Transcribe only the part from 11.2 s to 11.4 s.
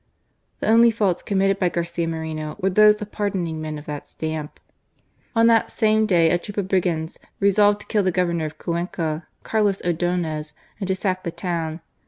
the